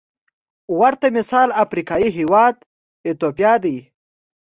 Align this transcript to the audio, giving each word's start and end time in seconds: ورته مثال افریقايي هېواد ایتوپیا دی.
ورته 0.79 1.07
مثال 1.17 1.49
افریقايي 1.63 2.09
هېواد 2.17 2.55
ایتوپیا 3.05 3.53
دی. 3.63 3.77